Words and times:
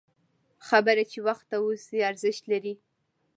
خبره 0.67 1.03
چې 1.11 1.19
وخته 1.27 1.55
وشي، 1.61 1.97
ارزښت 2.09 2.43
لري 2.51 2.73